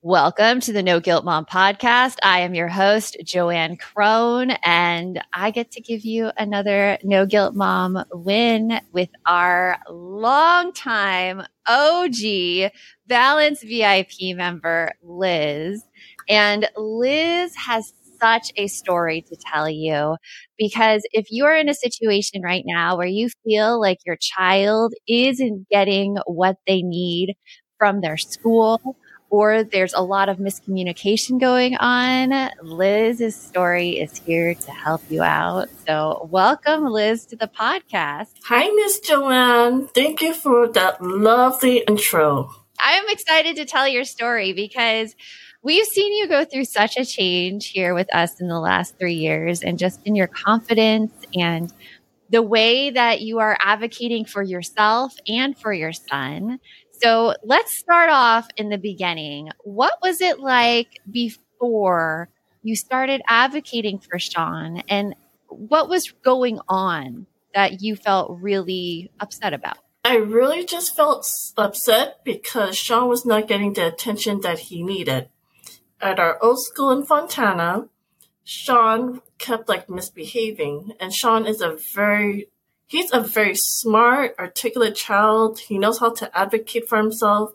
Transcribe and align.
Welcome 0.00 0.60
to 0.60 0.72
the 0.72 0.82
No 0.82 1.00
Guilt 1.00 1.24
Mom 1.24 1.44
podcast. 1.44 2.18
I 2.22 2.40
am 2.40 2.54
your 2.54 2.68
host, 2.68 3.16
JoAnn 3.24 3.78
Crohn, 3.80 4.56
and 4.64 5.20
I 5.34 5.50
get 5.50 5.72
to 5.72 5.80
give 5.80 6.04
you 6.04 6.30
another 6.36 6.98
No 7.02 7.26
Guilt 7.26 7.54
Mom 7.56 8.04
win 8.12 8.80
with 8.92 9.08
our 9.26 9.78
longtime 9.90 11.42
OG 11.66 12.70
Balance 13.08 13.62
VIP 13.64 14.34
member, 14.34 14.92
Liz. 15.02 15.82
And 16.28 16.68
Liz 16.76 17.56
has 17.56 17.92
such 18.20 18.52
a 18.56 18.68
story 18.68 19.22
to 19.22 19.36
tell 19.52 19.68
you 19.68 20.16
because 20.56 21.02
if 21.12 21.26
you 21.30 21.44
are 21.44 21.56
in 21.56 21.68
a 21.68 21.74
situation 21.74 22.42
right 22.42 22.62
now 22.64 22.96
where 22.96 23.06
you 23.06 23.28
feel 23.44 23.80
like 23.80 23.98
your 24.06 24.16
child 24.20 24.94
isn't 25.08 25.68
getting 25.70 26.18
what 26.26 26.56
they 26.68 26.82
need 26.82 27.34
from 27.78 28.00
their 28.00 28.16
school, 28.16 28.96
or 29.30 29.62
there's 29.62 29.94
a 29.94 30.00
lot 30.00 30.28
of 30.28 30.38
miscommunication 30.38 31.40
going 31.40 31.76
on, 31.76 32.50
Liz's 32.62 33.36
story 33.36 33.98
is 33.98 34.16
here 34.18 34.54
to 34.54 34.70
help 34.70 35.02
you 35.10 35.22
out. 35.22 35.68
So, 35.86 36.28
welcome, 36.30 36.84
Liz, 36.84 37.26
to 37.26 37.36
the 37.36 37.48
podcast. 37.48 38.28
Hi, 38.44 38.68
Miss 38.70 39.00
JoAnn. 39.00 39.90
Thank 39.92 40.22
you 40.22 40.34
for 40.34 40.68
that 40.68 41.02
lovely 41.02 41.78
intro. 41.78 42.50
I'm 42.80 43.08
excited 43.08 43.56
to 43.56 43.64
tell 43.64 43.88
your 43.88 44.04
story 44.04 44.52
because 44.52 45.14
we've 45.62 45.86
seen 45.86 46.12
you 46.14 46.28
go 46.28 46.44
through 46.44 46.64
such 46.64 46.96
a 46.96 47.04
change 47.04 47.68
here 47.68 47.94
with 47.94 48.12
us 48.14 48.40
in 48.40 48.48
the 48.48 48.60
last 48.60 48.98
three 48.98 49.14
years 49.14 49.62
and 49.62 49.78
just 49.78 50.00
in 50.04 50.14
your 50.14 50.28
confidence 50.28 51.12
and 51.34 51.72
the 52.30 52.42
way 52.42 52.90
that 52.90 53.20
you 53.20 53.38
are 53.38 53.56
advocating 53.60 54.24
for 54.24 54.42
yourself 54.42 55.14
and 55.26 55.58
for 55.58 55.72
your 55.72 55.92
son. 55.92 56.60
So 57.00 57.34
let's 57.44 57.78
start 57.78 58.10
off 58.10 58.48
in 58.56 58.70
the 58.70 58.78
beginning. 58.78 59.50
What 59.62 59.94
was 60.02 60.20
it 60.20 60.40
like 60.40 61.00
before 61.10 62.28
you 62.62 62.76
started 62.76 63.22
advocating 63.28 63.98
for 63.98 64.18
Sean 64.18 64.82
and 64.88 65.14
what 65.48 65.88
was 65.88 66.10
going 66.22 66.60
on 66.68 67.26
that 67.54 67.80
you 67.80 67.96
felt 67.96 68.38
really 68.40 69.10
upset 69.20 69.54
about? 69.54 69.78
I 70.04 70.16
really 70.16 70.64
just 70.64 70.96
felt 70.96 71.28
upset 71.56 72.24
because 72.24 72.76
Sean 72.76 73.08
was 73.08 73.26
not 73.26 73.48
getting 73.48 73.74
the 73.74 73.86
attention 73.86 74.40
that 74.40 74.58
he 74.58 74.82
needed. 74.82 75.28
At 76.00 76.18
our 76.18 76.42
old 76.42 76.62
school 76.62 76.90
in 76.92 77.04
Fontana, 77.04 77.88
Sean 78.44 79.20
kept 79.38 79.68
like 79.68 79.90
misbehaving, 79.90 80.92
and 80.98 81.12
Sean 81.12 81.46
is 81.46 81.60
a 81.60 81.76
very 81.94 82.48
He's 82.88 83.12
a 83.12 83.20
very 83.20 83.54
smart, 83.54 84.34
articulate 84.38 84.94
child. 84.94 85.58
He 85.58 85.78
knows 85.78 85.98
how 85.98 86.10
to 86.14 86.36
advocate 86.36 86.88
for 86.88 86.96
himself, 86.96 87.52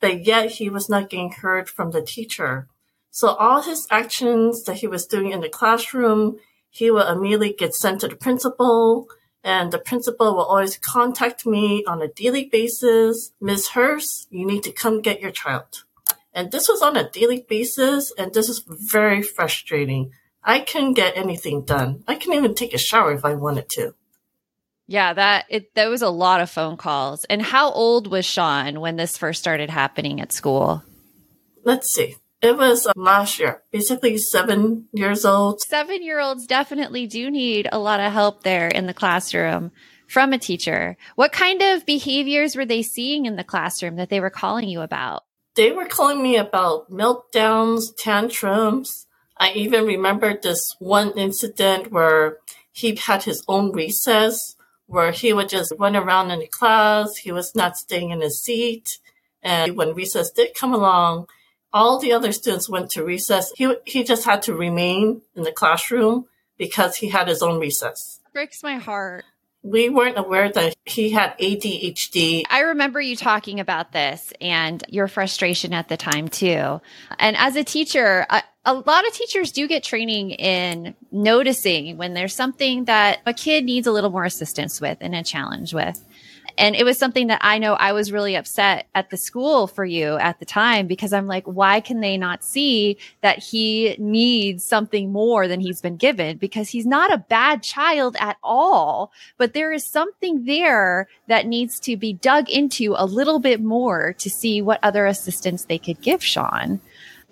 but 0.00 0.26
yet 0.26 0.50
he 0.50 0.68
was 0.68 0.88
not 0.88 1.08
getting 1.08 1.30
heard 1.30 1.68
from 1.68 1.92
the 1.92 2.02
teacher. 2.02 2.66
So 3.12 3.28
all 3.28 3.62
his 3.62 3.86
actions 3.92 4.64
that 4.64 4.78
he 4.78 4.88
was 4.88 5.06
doing 5.06 5.30
in 5.30 5.40
the 5.40 5.48
classroom, 5.48 6.38
he 6.68 6.90
will 6.90 7.06
immediately 7.06 7.52
get 7.52 7.76
sent 7.76 8.00
to 8.00 8.08
the 8.08 8.16
principal, 8.16 9.06
and 9.44 9.70
the 9.70 9.78
principal 9.78 10.34
will 10.34 10.44
always 10.44 10.78
contact 10.78 11.46
me 11.46 11.84
on 11.86 12.02
a 12.02 12.08
daily 12.08 12.46
basis. 12.46 13.30
Miss 13.40 13.68
Hurst, 13.68 14.26
you 14.30 14.44
need 14.44 14.64
to 14.64 14.72
come 14.72 15.00
get 15.00 15.20
your 15.20 15.30
child. 15.30 15.84
And 16.34 16.50
this 16.50 16.68
was 16.68 16.82
on 16.82 16.96
a 16.96 17.08
daily 17.08 17.46
basis, 17.48 18.12
and 18.18 18.34
this 18.34 18.48
is 18.48 18.64
very 18.66 19.22
frustrating. 19.22 20.10
I 20.42 20.58
couldn't 20.58 20.94
get 20.94 21.16
anything 21.16 21.62
done. 21.62 22.02
I 22.08 22.16
couldn't 22.16 22.34
even 22.34 22.56
take 22.56 22.74
a 22.74 22.78
shower 22.78 23.12
if 23.12 23.24
I 23.24 23.34
wanted 23.34 23.68
to. 23.76 23.94
Yeah, 24.86 25.12
that 25.14 25.46
it 25.48 25.74
that 25.74 25.88
was 25.88 26.02
a 26.02 26.10
lot 26.10 26.40
of 26.40 26.50
phone 26.50 26.76
calls. 26.76 27.24
And 27.24 27.40
how 27.40 27.70
old 27.70 28.10
was 28.10 28.24
Sean 28.24 28.80
when 28.80 28.96
this 28.96 29.16
first 29.16 29.40
started 29.40 29.70
happening 29.70 30.20
at 30.20 30.32
school? 30.32 30.82
Let's 31.64 31.92
see. 31.92 32.16
It 32.42 32.56
was 32.56 32.88
uh, 32.88 32.92
last 32.96 33.38
year, 33.38 33.62
basically 33.70 34.18
seven 34.18 34.88
years 34.92 35.24
old. 35.24 35.60
Seven 35.60 36.02
year 36.02 36.18
olds 36.18 36.46
definitely 36.46 37.06
do 37.06 37.30
need 37.30 37.68
a 37.70 37.78
lot 37.78 38.00
of 38.00 38.12
help 38.12 38.42
there 38.42 38.66
in 38.66 38.86
the 38.86 38.94
classroom 38.94 39.70
from 40.08 40.32
a 40.32 40.38
teacher. 40.38 40.96
What 41.14 41.32
kind 41.32 41.62
of 41.62 41.86
behaviors 41.86 42.56
were 42.56 42.66
they 42.66 42.82
seeing 42.82 43.26
in 43.26 43.36
the 43.36 43.44
classroom 43.44 43.96
that 43.96 44.10
they 44.10 44.18
were 44.20 44.28
calling 44.28 44.68
you 44.68 44.80
about? 44.80 45.22
They 45.54 45.70
were 45.70 45.86
calling 45.86 46.22
me 46.22 46.36
about 46.36 46.90
meltdowns, 46.90 47.94
tantrums. 47.96 49.06
I 49.38 49.52
even 49.52 49.86
remember 49.86 50.36
this 50.36 50.74
one 50.80 51.12
incident 51.16 51.92
where 51.92 52.38
he 52.72 52.96
had 52.96 53.22
his 53.22 53.44
own 53.46 53.70
recess 53.72 54.56
where 54.92 55.10
he 55.10 55.32
would 55.32 55.48
just 55.48 55.72
run 55.78 55.96
around 55.96 56.30
in 56.30 56.40
the 56.40 56.46
class. 56.46 57.16
He 57.16 57.32
was 57.32 57.54
not 57.54 57.78
staying 57.78 58.10
in 58.10 58.20
his 58.20 58.38
seat. 58.38 58.98
And 59.42 59.74
when 59.74 59.94
recess 59.94 60.30
did 60.30 60.54
come 60.54 60.74
along, 60.74 61.28
all 61.72 61.98
the 61.98 62.12
other 62.12 62.30
students 62.30 62.68
went 62.68 62.90
to 62.90 63.02
recess. 63.02 63.50
He, 63.56 63.74
he 63.86 64.04
just 64.04 64.26
had 64.26 64.42
to 64.42 64.54
remain 64.54 65.22
in 65.34 65.44
the 65.44 65.50
classroom 65.52 66.26
because 66.58 66.96
he 66.96 67.08
had 67.08 67.26
his 67.26 67.42
own 67.42 67.58
recess. 67.58 68.20
Breaks 68.34 68.62
my 68.62 68.76
heart. 68.76 69.24
We 69.64 69.88
weren't 69.88 70.18
aware 70.18 70.50
that 70.50 70.74
he 70.84 71.10
had 71.10 71.38
ADHD. 71.38 72.42
I 72.50 72.60
remember 72.60 73.00
you 73.00 73.14
talking 73.14 73.60
about 73.60 73.92
this 73.92 74.32
and 74.40 74.82
your 74.88 75.06
frustration 75.06 75.72
at 75.72 75.88
the 75.88 75.96
time 75.96 76.28
too. 76.28 76.80
And 77.18 77.36
as 77.36 77.54
a 77.54 77.62
teacher, 77.62 78.26
a 78.64 78.74
lot 78.74 79.06
of 79.06 79.12
teachers 79.12 79.52
do 79.52 79.68
get 79.68 79.84
training 79.84 80.32
in 80.32 80.94
noticing 81.10 81.96
when 81.96 82.14
there's 82.14 82.34
something 82.34 82.86
that 82.86 83.20
a 83.24 83.32
kid 83.32 83.64
needs 83.64 83.86
a 83.86 83.92
little 83.92 84.10
more 84.10 84.24
assistance 84.24 84.80
with 84.80 84.98
and 85.00 85.14
a 85.14 85.22
challenge 85.22 85.72
with. 85.72 86.04
And 86.58 86.76
it 86.76 86.84
was 86.84 86.98
something 86.98 87.28
that 87.28 87.40
I 87.42 87.58
know 87.58 87.74
I 87.74 87.92
was 87.92 88.12
really 88.12 88.36
upset 88.36 88.86
at 88.94 89.10
the 89.10 89.16
school 89.16 89.66
for 89.66 89.84
you 89.84 90.16
at 90.16 90.38
the 90.38 90.44
time 90.44 90.86
because 90.86 91.12
I'm 91.12 91.26
like, 91.26 91.44
why 91.44 91.80
can 91.80 92.00
they 92.00 92.16
not 92.16 92.44
see 92.44 92.98
that 93.20 93.38
he 93.38 93.96
needs 93.98 94.64
something 94.64 95.12
more 95.12 95.48
than 95.48 95.60
he's 95.60 95.80
been 95.80 95.96
given? 95.96 96.36
Because 96.36 96.68
he's 96.68 96.86
not 96.86 97.12
a 97.12 97.18
bad 97.18 97.62
child 97.62 98.16
at 98.18 98.36
all, 98.42 99.12
but 99.38 99.54
there 99.54 99.72
is 99.72 99.84
something 99.84 100.44
there 100.44 101.08
that 101.28 101.46
needs 101.46 101.80
to 101.80 101.96
be 101.96 102.12
dug 102.12 102.48
into 102.50 102.94
a 102.96 103.06
little 103.06 103.38
bit 103.38 103.60
more 103.60 104.14
to 104.14 104.30
see 104.30 104.62
what 104.62 104.80
other 104.82 105.06
assistance 105.06 105.64
they 105.64 105.78
could 105.78 106.00
give 106.00 106.22
Sean. 106.22 106.80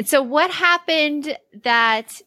So, 0.05 0.23
what 0.23 0.51
happened 0.51 1.37
that 1.63 2.23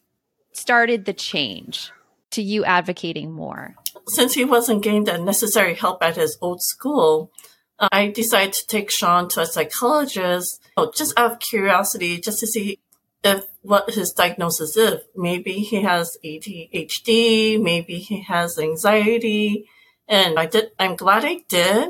started 0.52 1.04
the 1.04 1.12
change 1.12 1.90
to 2.34 2.42
you 2.42 2.64
advocating 2.64 3.32
more? 3.32 3.74
Since 4.08 4.34
he 4.34 4.44
wasn't 4.44 4.82
getting 4.82 5.04
the 5.04 5.18
necessary 5.18 5.74
help 5.74 6.02
at 6.02 6.16
his 6.16 6.36
old 6.40 6.62
school, 6.62 7.32
I 7.78 8.08
decided 8.08 8.52
to 8.54 8.66
take 8.66 8.90
Sean 8.90 9.28
to 9.30 9.40
a 9.40 9.46
psychologist 9.46 10.60
just 10.94 11.18
out 11.18 11.32
of 11.32 11.38
curiosity, 11.40 12.20
just 12.20 12.38
to 12.40 12.46
see 12.46 12.78
if 13.24 13.44
what 13.62 13.94
his 13.94 14.12
diagnosis 14.12 14.76
is. 14.76 15.00
Maybe 15.16 15.54
he 15.54 15.82
has 15.82 16.16
ADHD, 16.24 17.60
maybe 17.60 17.98
he 17.98 18.22
has 18.22 18.58
anxiety. 18.58 19.68
And 20.06 20.38
I 20.38 20.46
did, 20.46 20.70
I'm 20.78 20.96
glad 20.96 21.24
I 21.24 21.44
did 21.48 21.88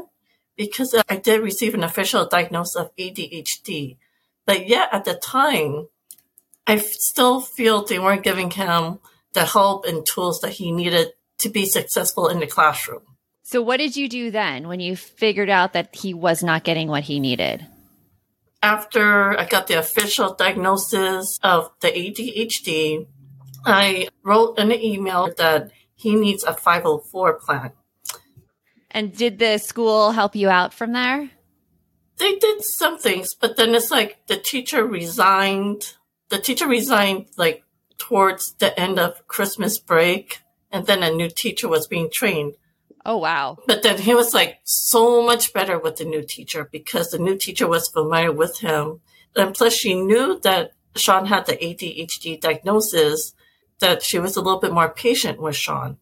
because 0.56 0.94
I 1.09 1.16
did 1.16 1.43
receive 1.43 1.75
an 1.75 1.83
official 1.83 2.27
diagnosis 2.27 2.77
of 2.77 2.94
ADHD. 2.97 3.97
But 4.47 4.69
yet 4.69 4.88
at 4.93 5.04
the 5.04 5.15
time, 5.15 5.88
I 6.66 6.77
still 6.78 7.41
feel 7.41 7.84
they 7.84 7.99
weren't 7.99 8.22
giving 8.22 8.50
him 8.50 9.00
the 9.34 9.45
help 9.45 9.84
and 9.87 10.06
tools 10.06 10.41
that 10.41 10.53
he 10.53 10.72
needed 10.72 11.12
to 11.39 11.49
be 11.49 11.67
successful 11.67 12.28
in 12.28 12.41
the 12.41 12.47
classroom. 12.47 13.03
So, 13.43 13.61
what 13.61 13.77
did 13.77 13.97
you 13.97 14.09
do 14.09 14.31
then 14.31 14.69
when 14.69 14.81
you 14.81 14.97
figured 14.97 15.50
out 15.50 15.75
that 15.75 15.95
he 15.95 16.15
was 16.15 16.43
not 16.43 16.65
getting 16.65 16.89
what 16.89 17.05
he 17.05 17.21
needed? 17.21 17.67
After 18.62 19.39
I 19.39 19.45
got 19.45 19.67
the 19.67 19.78
official 19.78 20.34
diagnosis 20.34 21.39
of 21.43 21.71
the 21.81 21.89
ADHD, 21.89 23.06
I 23.67 24.09
wrote 24.22 24.59
an 24.59 24.72
email 24.72 25.31
that 25.37 25.71
he 25.95 26.15
needs 26.15 26.45
a 26.45 26.55
504 26.55 27.41
plan. 27.41 27.72
And 28.91 29.15
did 29.15 29.39
the 29.39 29.59
school 29.59 30.12
help 30.12 30.34
you 30.34 30.49
out 30.49 30.72
from 30.72 30.93
there? 30.93 31.31
they 32.19 32.37
did 32.37 32.62
some 32.62 32.99
things, 32.99 33.34
but 33.34 33.56
then 33.56 33.75
it's 33.75 33.91
like 33.91 34.27
the 34.27 34.37
teacher 34.37 34.84
resigned. 34.84 35.95
The 36.28 36.39
teacher 36.39 36.66
resigned 36.66 37.27
like 37.37 37.64
towards 37.98 38.54
the 38.54 38.78
end 38.78 38.98
of 38.98 39.26
Christmas 39.28 39.78
break, 39.78 40.41
and 40.70 40.86
then 40.86 41.02
a 41.02 41.10
new 41.10 41.28
teacher 41.28 41.68
was 41.68 41.86
being 41.86 42.10
trained. 42.10 42.54
Oh 43.06 43.18
wow. 43.18 43.58
But 43.66 43.82
then 43.82 43.98
he 43.98 44.14
was 44.14 44.32
like 44.32 44.60
so 44.64 45.24
much 45.24 45.52
better 45.52 45.78
with 45.78 45.96
the 45.96 46.04
new 46.04 46.22
teacher 46.22 46.68
because 46.70 47.10
the 47.10 47.18
new 47.18 47.36
teacher 47.36 47.68
was 47.68 47.88
familiar 47.88 48.32
with 48.32 48.58
him. 48.58 49.00
And 49.36 49.54
plus 49.54 49.74
she 49.74 49.94
knew 49.94 50.41
that 50.41 50.72
Sean 50.96 51.26
had 51.26 51.46
the 51.46 51.56
ADHD 51.56 52.41
diagnosis, 52.41 53.34
that 53.80 54.02
she 54.02 54.18
was 54.18 54.36
a 54.36 54.41
little 54.41 54.60
bit 54.60 54.72
more 54.72 54.88
patient 54.88 55.41
with 55.41 55.56
Sean. 55.56 55.98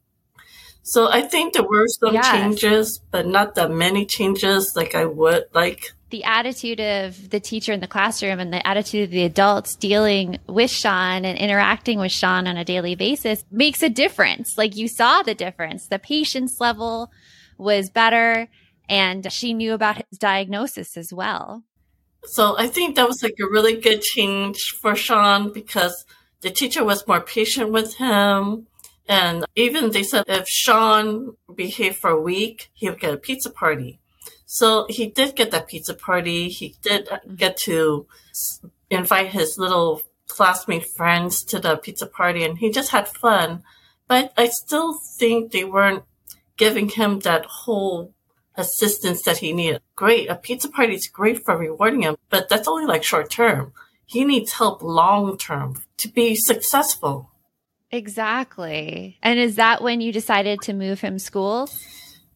So 0.82 1.08
I 1.10 1.22
think 1.22 1.54
there 1.54 1.62
were 1.62 1.86
some 1.88 2.14
yes. 2.14 2.30
changes, 2.30 3.00
but 3.10 3.26
not 3.26 3.54
that 3.54 3.70
many 3.70 4.04
changes 4.04 4.74
like 4.74 4.94
I 4.94 5.04
would 5.04 5.44
like 5.54 5.92
the 6.12 6.22
attitude 6.22 6.78
of 6.78 7.30
the 7.30 7.40
teacher 7.40 7.72
in 7.72 7.80
the 7.80 7.88
classroom 7.88 8.38
and 8.38 8.52
the 8.52 8.64
attitude 8.64 9.04
of 9.04 9.10
the 9.10 9.24
adults 9.24 9.74
dealing 9.74 10.38
with 10.46 10.70
Sean 10.70 11.24
and 11.24 11.36
interacting 11.36 11.98
with 11.98 12.12
Sean 12.12 12.46
on 12.46 12.56
a 12.56 12.64
daily 12.64 12.94
basis 12.94 13.44
makes 13.50 13.82
a 13.82 13.88
difference. 13.88 14.56
Like 14.56 14.76
you 14.76 14.86
saw 14.86 15.22
the 15.22 15.34
difference. 15.34 15.88
The 15.88 15.98
patience 15.98 16.60
level 16.60 17.10
was 17.58 17.90
better 17.90 18.48
and 18.88 19.32
she 19.32 19.54
knew 19.54 19.72
about 19.72 19.96
his 19.96 20.18
diagnosis 20.18 20.96
as 20.96 21.12
well. 21.12 21.64
So 22.24 22.56
I 22.58 22.68
think 22.68 22.94
that 22.94 23.08
was 23.08 23.22
like 23.22 23.36
a 23.40 23.50
really 23.50 23.80
good 23.80 24.02
change 24.02 24.58
for 24.80 24.94
Sean 24.94 25.52
because 25.52 26.04
the 26.42 26.50
teacher 26.50 26.84
was 26.84 27.08
more 27.08 27.20
patient 27.20 27.72
with 27.72 27.96
him. 27.96 28.66
And 29.08 29.46
even 29.56 29.90
they 29.90 30.02
said 30.02 30.24
if 30.28 30.46
Sean 30.46 31.36
behaved 31.52 31.96
for 31.96 32.10
a 32.10 32.20
week, 32.20 32.70
he 32.74 32.88
would 32.88 33.00
get 33.00 33.14
a 33.14 33.16
pizza 33.16 33.50
party. 33.50 33.98
So 34.52 34.84
he 34.90 35.06
did 35.06 35.34
get 35.34 35.50
that 35.52 35.66
pizza 35.66 35.94
party. 35.94 36.50
He 36.50 36.76
did 36.82 37.06
mm-hmm. 37.06 37.36
get 37.36 37.56
to 37.64 38.06
invite 38.90 39.28
his 39.28 39.56
little 39.56 40.02
classmate 40.28 40.86
friends 40.88 41.42
to 41.44 41.58
the 41.58 41.78
pizza 41.78 42.06
party 42.06 42.44
and 42.44 42.58
he 42.58 42.70
just 42.70 42.90
had 42.90 43.08
fun. 43.08 43.62
But 44.08 44.34
I 44.36 44.48
still 44.48 44.98
think 45.18 45.52
they 45.52 45.64
weren't 45.64 46.04
giving 46.58 46.90
him 46.90 47.20
that 47.20 47.46
whole 47.46 48.12
assistance 48.54 49.22
that 49.22 49.38
he 49.38 49.54
needed. 49.54 49.80
Great. 49.96 50.28
A 50.28 50.34
pizza 50.34 50.68
party 50.68 50.96
is 50.96 51.06
great 51.06 51.42
for 51.46 51.56
rewarding 51.56 52.02
him, 52.02 52.16
but 52.28 52.50
that's 52.50 52.68
only 52.68 52.84
like 52.84 53.04
short 53.04 53.30
term. 53.30 53.72
He 54.04 54.22
needs 54.22 54.52
help 54.52 54.82
long 54.82 55.38
term 55.38 55.80
to 55.96 56.08
be 56.08 56.36
successful. 56.36 57.30
Exactly. 57.90 59.16
And 59.22 59.38
is 59.38 59.56
that 59.56 59.82
when 59.82 60.02
you 60.02 60.12
decided 60.12 60.60
to 60.62 60.74
move 60.74 61.00
him 61.00 61.18
schools? 61.18 61.82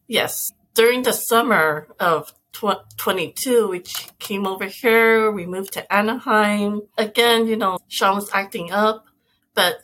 Yes. 0.07 0.51
During 0.77 1.01
the 1.01 1.11
summer 1.11 1.87
of 1.99 2.31
tw- 2.53 2.85
22, 2.97 3.67
we 3.67 3.83
came 4.19 4.45
over 4.45 4.65
here. 4.65 5.31
We 5.31 5.47
moved 5.47 5.73
to 5.73 5.91
Anaheim. 5.91 6.83
Again, 6.99 7.47
you 7.47 7.55
know, 7.55 7.79
Sean 7.87 8.13
was 8.13 8.29
acting 8.31 8.71
up, 8.71 9.07
but 9.55 9.77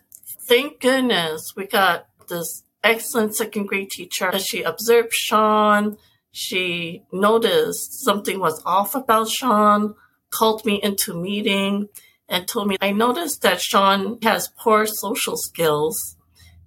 thank 0.48 0.80
goodness 0.80 1.54
we 1.56 1.66
got 1.66 2.06
this 2.30 2.62
excellent 2.84 3.36
second 3.36 3.70
grade 3.70 3.90
teacher. 3.90 4.38
She 4.38 4.62
observed 4.62 5.14
Sean. 5.14 5.98
She 6.32 7.02
noticed 7.12 8.06
something 8.06 8.40
was 8.40 8.62
off 8.64 8.94
about 8.94 9.30
Sean, 9.30 9.96
called 10.30 10.64
me 10.64 10.80
into 10.84 11.20
meeting 11.20 11.90
and 12.30 12.48
told 12.48 12.68
me, 12.68 12.78
I 12.80 12.92
noticed 12.92 13.42
that 13.42 13.62
Sean 13.62 14.20
has 14.22 14.54
poor 14.60 14.86
social 14.86 15.38
skills 15.38 16.18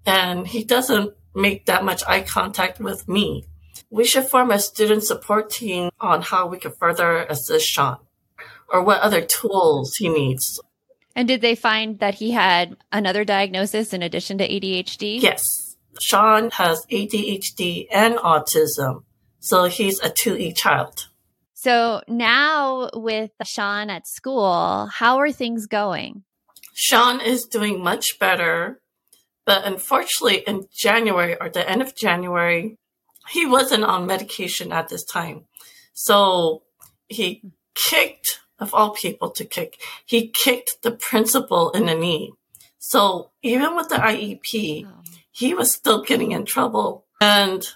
and 0.04 0.48
he 0.48 0.64
doesn't 0.64 1.14
make 1.32 1.66
that 1.66 1.84
much 1.84 2.02
eye 2.08 2.22
contact 2.22 2.80
with 2.80 3.06
me. 3.06 3.44
We 3.90 4.04
should 4.04 4.24
form 4.24 4.50
a 4.50 4.58
student 4.58 5.04
support 5.04 5.50
team 5.50 5.90
on 6.00 6.22
how 6.22 6.46
we 6.46 6.58
can 6.58 6.72
further 6.72 7.18
assist 7.24 7.66
Sean 7.66 7.98
or 8.68 8.82
what 8.82 9.00
other 9.00 9.20
tools 9.20 9.94
he 9.96 10.08
needs. 10.08 10.60
And 11.14 11.28
did 11.28 11.40
they 11.40 11.54
find 11.54 11.98
that 12.00 12.16
he 12.16 12.32
had 12.32 12.76
another 12.92 13.24
diagnosis 13.24 13.94
in 13.94 14.02
addition 14.02 14.38
to 14.38 14.48
ADHD? 14.48 15.20
Yes. 15.20 15.76
Sean 16.00 16.50
has 16.52 16.84
ADHD 16.86 17.86
and 17.90 18.16
autism. 18.16 19.04
So 19.40 19.64
he's 19.64 20.00
a 20.00 20.10
2E 20.10 20.56
child. 20.56 21.08
So 21.54 22.02
now 22.06 22.90
with 22.92 23.30
Sean 23.44 23.88
at 23.88 24.06
school, 24.06 24.88
how 24.92 25.18
are 25.18 25.32
things 25.32 25.66
going? 25.66 26.24
Sean 26.74 27.20
is 27.20 27.44
doing 27.44 27.82
much 27.82 28.18
better. 28.18 28.80
But 29.46 29.64
unfortunately, 29.64 30.42
in 30.46 30.66
January 30.74 31.36
or 31.40 31.48
the 31.48 31.68
end 31.68 31.80
of 31.80 31.96
January, 31.96 32.76
he 33.30 33.46
wasn't 33.46 33.84
on 33.84 34.06
medication 34.06 34.72
at 34.72 34.88
this 34.88 35.04
time. 35.04 35.44
So 35.92 36.62
he 37.08 37.42
kicked, 37.74 38.40
of 38.58 38.74
all 38.74 38.90
people 38.90 39.30
to 39.30 39.44
kick, 39.44 39.80
he 40.04 40.28
kicked 40.28 40.82
the 40.82 40.92
principal 40.92 41.70
in 41.70 41.86
the 41.86 41.94
knee. 41.94 42.32
So 42.78 43.30
even 43.42 43.76
with 43.76 43.88
the 43.88 43.96
IEP, 43.96 44.86
oh. 44.86 45.02
he 45.30 45.54
was 45.54 45.72
still 45.72 46.02
getting 46.02 46.32
in 46.32 46.44
trouble. 46.44 47.04
And 47.20 47.66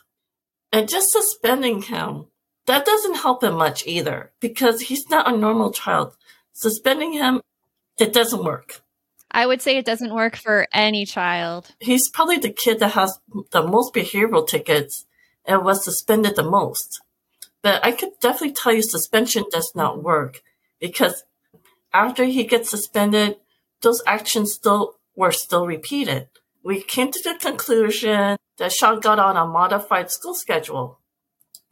and 0.73 0.89
just 0.89 1.11
suspending 1.11 1.83
him, 1.83 2.27
that 2.67 2.85
doesn't 2.85 3.17
help 3.17 3.43
him 3.43 3.55
much 3.55 3.85
either 3.87 4.31
because 4.39 4.83
he's 4.83 5.09
not 5.11 5.33
a 5.33 5.37
normal 5.37 5.73
child. 5.73 6.17
Suspending 6.53 7.15
him, 7.15 7.41
it 7.99 8.13
doesn't 8.13 8.45
work. 8.45 8.83
I 9.33 9.47
would 9.47 9.63
say 9.63 9.77
it 9.77 9.85
doesn't 9.85 10.15
work 10.15 10.37
for 10.37 10.67
any 10.73 11.05
child. 11.07 11.73
He's 11.81 12.09
probably 12.09 12.39
the 12.39 12.51
kid 12.51 12.81
that 12.81 12.93
has 12.93 13.19
the 13.51 13.63
most 13.63 13.95
behavioral 13.95 14.47
tickets 14.47 15.07
and 15.47 15.65
was 15.65 15.85
suspended 15.85 16.37
the 16.37 16.43
most. 16.43 17.01
But 17.63 17.85
I 17.85 17.93
could 17.93 18.11
definitely 18.21 18.55
tell 18.55 18.73
you 18.73 18.83
suspension 18.83 19.45
does 19.51 19.73
not 19.75 20.03
work 20.03 20.43
because 20.81 21.25
after 21.93 22.25
he 22.25 22.45
gets 22.45 22.71
suspended, 22.71 23.37
those 23.83 24.03
actions 24.07 24.53
still 24.53 24.97
were 25.17 25.33
still 25.33 25.67
repeated. 25.67 26.29
We 26.63 26.83
came 26.83 27.11
to 27.11 27.21
the 27.23 27.39
conclusion 27.39 28.37
that 28.59 28.73
Sean 28.73 29.01
got 29.01 29.19
on 29.19 29.37
a 29.37 29.47
modified 29.47 30.11
school 30.11 30.35
schedule. 30.35 30.99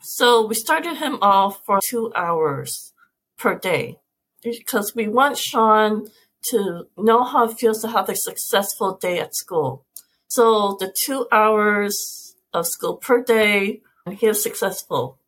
So 0.00 0.47
we 0.47 0.55
started 0.55 0.97
him 0.97 1.19
off 1.20 1.62
for 1.65 1.81
two 1.88 2.12
hours 2.15 2.93
per 3.38 3.59
day 3.59 3.99
because 4.43 4.94
we 4.94 5.09
want 5.09 5.38
Sean 5.38 6.06
to 6.50 6.87
know 6.97 7.25
how 7.25 7.49
it 7.49 7.59
feels 7.59 7.82
to 7.82 7.88
have 7.88 8.09
a 8.09 8.17
successful 8.17 8.97
day 8.97 9.19
at 9.19 9.35
school. 9.35 9.85
So 10.29 10.76
the 10.79 10.93
two 10.94 11.26
hours 11.32 12.28
of 12.53 12.67
school 12.67 12.97
per 12.97 13.23
day, 13.23 13.83
and 14.06 14.17
he 14.17 14.27
was 14.29 14.43
successful. 14.43 15.19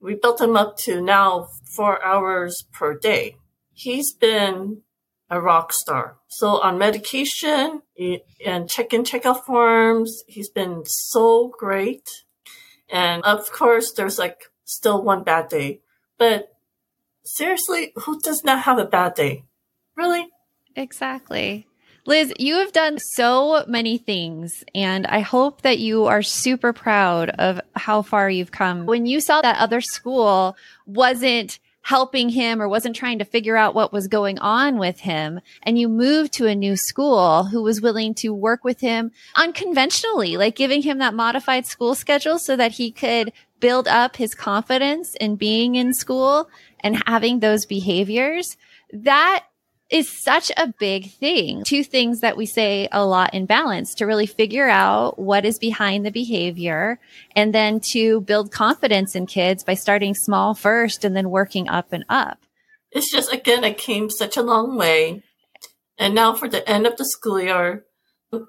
We 0.00 0.14
built 0.14 0.40
him 0.40 0.56
up 0.56 0.76
to 0.78 1.00
now 1.00 1.48
four 1.74 2.04
hours 2.04 2.64
per 2.72 2.96
day. 2.96 3.36
He's 3.72 4.12
been 4.12 4.82
a 5.30 5.40
rock 5.40 5.72
star. 5.72 6.16
So 6.28 6.60
on 6.60 6.78
medication 6.78 7.82
and 8.44 8.68
check-in 8.68 9.04
check-out 9.04 9.44
forms, 9.44 10.22
he's 10.26 10.48
been 10.48 10.84
so 10.86 11.52
great. 11.58 12.08
And 12.90 13.22
of 13.24 13.50
course, 13.52 13.92
there's 13.92 14.18
like 14.18 14.50
still 14.64 15.02
one 15.02 15.22
bad 15.24 15.48
day, 15.48 15.80
but 16.18 16.54
seriously, 17.24 17.92
who 17.96 18.18
does 18.20 18.44
not 18.44 18.62
have 18.62 18.78
a 18.78 18.84
bad 18.84 19.14
day? 19.14 19.44
Really? 19.96 20.28
Exactly. 20.76 21.66
Liz, 22.08 22.32
you 22.38 22.54
have 22.54 22.72
done 22.72 22.98
so 22.98 23.66
many 23.68 23.98
things, 23.98 24.64
and 24.74 25.06
I 25.06 25.20
hope 25.20 25.60
that 25.60 25.78
you 25.78 26.06
are 26.06 26.22
super 26.22 26.72
proud 26.72 27.28
of 27.28 27.60
how 27.76 28.00
far 28.00 28.30
you've 28.30 28.50
come. 28.50 28.86
When 28.86 29.04
you 29.04 29.20
saw 29.20 29.42
that 29.42 29.58
other 29.58 29.82
school 29.82 30.56
wasn't 30.86 31.58
helping 31.82 32.30
him 32.30 32.62
or 32.62 32.68
wasn't 32.68 32.96
trying 32.96 33.18
to 33.18 33.26
figure 33.26 33.58
out 33.58 33.74
what 33.74 33.92
was 33.92 34.08
going 34.08 34.38
on 34.38 34.78
with 34.78 35.00
him. 35.00 35.40
And 35.62 35.78
you 35.78 35.86
moved 35.90 36.32
to 36.34 36.46
a 36.46 36.54
new 36.54 36.76
school 36.76 37.44
who 37.44 37.62
was 37.62 37.82
willing 37.82 38.14
to 38.16 38.32
work 38.32 38.64
with 38.64 38.80
him 38.80 39.10
unconventionally, 39.36 40.38
like 40.38 40.56
giving 40.56 40.80
him 40.80 40.98
that 40.98 41.12
modified 41.12 41.66
school 41.66 41.94
schedule 41.94 42.38
so 42.38 42.56
that 42.56 42.72
he 42.72 42.90
could 42.90 43.34
build 43.60 43.86
up 43.86 44.16
his 44.16 44.34
confidence 44.34 45.14
in 45.20 45.36
being 45.36 45.74
in 45.74 45.92
school 45.92 46.48
and 46.80 47.02
having 47.06 47.40
those 47.40 47.66
behaviors. 47.66 48.56
That 48.92 49.44
is 49.90 50.08
such 50.10 50.52
a 50.56 50.72
big 50.78 51.10
thing. 51.12 51.64
Two 51.64 51.82
things 51.82 52.20
that 52.20 52.36
we 52.36 52.44
say 52.44 52.88
a 52.92 53.04
lot 53.04 53.32
in 53.32 53.46
balance 53.46 53.94
to 53.94 54.06
really 54.06 54.26
figure 54.26 54.68
out 54.68 55.18
what 55.18 55.44
is 55.44 55.58
behind 55.58 56.04
the 56.04 56.10
behavior 56.10 57.00
and 57.34 57.54
then 57.54 57.80
to 57.92 58.20
build 58.20 58.52
confidence 58.52 59.14
in 59.14 59.26
kids 59.26 59.64
by 59.64 59.74
starting 59.74 60.14
small 60.14 60.54
first 60.54 61.04
and 61.04 61.16
then 61.16 61.30
working 61.30 61.68
up 61.68 61.92
and 61.92 62.04
up. 62.08 62.38
It's 62.90 63.10
just, 63.10 63.32
again, 63.32 63.64
it 63.64 63.78
came 63.78 64.10
such 64.10 64.36
a 64.36 64.42
long 64.42 64.76
way. 64.76 65.22
And 65.98 66.14
now 66.14 66.34
for 66.34 66.48
the 66.48 66.68
end 66.68 66.86
of 66.86 66.96
the 66.96 67.04
school 67.04 67.40
year, 67.40 67.84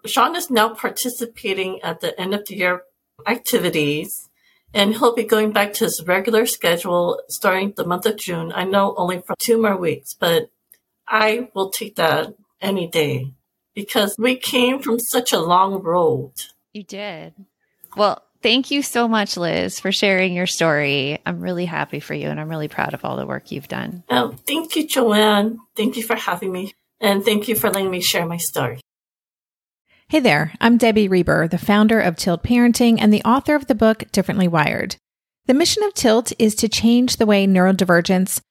Sean 0.06 0.36
is 0.36 0.50
now 0.50 0.74
participating 0.74 1.82
at 1.82 2.02
the 2.02 2.20
end 2.20 2.34
of 2.34 2.46
the 2.48 2.56
year 2.56 2.82
activities 3.26 4.30
and 4.74 4.96
he'll 4.96 5.16
be 5.16 5.24
going 5.24 5.52
back 5.52 5.74
to 5.74 5.86
his 5.86 6.04
regular 6.06 6.46
schedule 6.46 7.20
starting 7.28 7.74
the 7.76 7.86
month 7.86 8.06
of 8.06 8.18
June. 8.18 8.52
I 8.54 8.66
know 8.66 8.94
only 8.98 9.22
for 9.26 9.36
two 9.40 9.60
more 9.60 9.76
weeks, 9.76 10.14
but 10.14 10.50
I 11.10 11.50
will 11.56 11.72
take 11.72 11.96
that 11.96 12.36
any 12.62 12.88
day 12.88 13.34
because 13.74 14.16
we 14.20 14.36
came 14.36 14.80
from 14.82 15.00
such 15.00 15.34
a 15.34 15.40
long 15.40 15.82
road. 15.82 16.34
You 16.74 16.84
did. 16.84 17.34
Well, 17.98 18.22
thank 18.44 18.70
you 18.70 18.84
so 18.84 19.08
much, 19.08 19.36
Liz, 19.36 19.80
for 19.80 19.92
sharing 19.92 20.34
your 20.34 20.46
story. 20.46 21.20
I'm 21.26 21.42
really 21.42 21.66
happy 21.66 22.00
for 22.00 22.14
you 22.14 22.30
and 22.30 22.40
I'm 22.40 22.50
really 22.50 22.68
proud 22.68 22.94
of 22.94 23.04
all 23.04 23.18
the 23.18 23.26
work 23.26 23.52
you've 23.52 23.68
done. 23.68 24.04
Oh, 24.10 24.36
thank 24.46 24.76
you, 24.76 24.88
JoAnn. 24.88 25.58
Thank 25.76 25.98
you 25.98 26.04
for 26.04 26.16
having 26.16 26.52
me. 26.52 26.74
And 27.02 27.26
thank 27.26 27.48
you 27.48 27.56
for 27.56 27.70
letting 27.70 27.90
me 27.90 28.02
share 28.02 28.26
my 28.26 28.38
story. 28.38 28.82
Hey 30.10 30.20
there, 30.20 30.54
I'm 30.60 30.78
Debbie 30.78 31.08
Reber, 31.08 31.48
the 31.48 31.58
founder 31.58 32.00
of 32.00 32.16
Tilt 32.16 32.44
Parenting 32.44 32.98
and 33.00 33.14
the 33.14 33.24
author 33.24 33.56
of 33.56 33.68
the 33.68 33.76
book 33.76 34.06
Differently 34.12 34.48
Wired. 34.48 34.96
The 35.46 35.54
mission 35.54 35.84
of 35.84 35.94
Tilt 35.94 36.34
is 36.40 36.56
to 36.56 36.68
change 36.68 37.18
the 37.18 37.26
way 37.26 37.48
neurodivergence 37.48 38.42